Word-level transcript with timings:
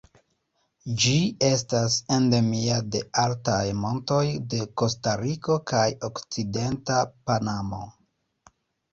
Ĝi 1.01 1.17
estas 1.47 1.97
endemia 2.15 2.77
de 2.95 3.01
altaj 3.23 3.65
montoj 3.81 4.21
de 4.53 4.61
Kostariko 4.83 5.57
kaj 5.73 5.83
okcidenta 6.09 6.97
Panamo. 7.29 7.83